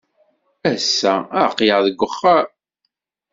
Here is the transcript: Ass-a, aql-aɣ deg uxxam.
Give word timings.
Ass-a, 0.71 1.13
aql-aɣ 1.43 1.79
deg 1.87 1.99
uxxam. 2.07 2.47